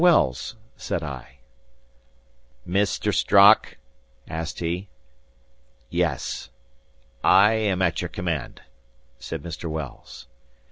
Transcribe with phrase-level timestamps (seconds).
[0.03, 1.41] Wells?" said I.
[2.67, 3.13] "Mr.
[3.13, 3.77] Strock?"
[4.27, 4.89] asked he.
[5.91, 6.49] "Yes."
[7.23, 8.63] "I am at your command,"
[9.19, 9.69] said Mr.
[9.69, 10.25] Wells.